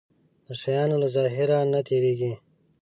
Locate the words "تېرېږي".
1.87-2.33